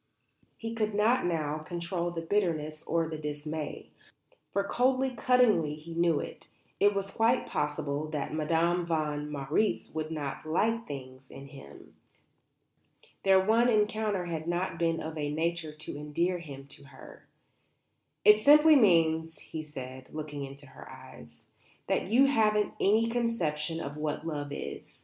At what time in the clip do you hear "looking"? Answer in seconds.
20.11-20.43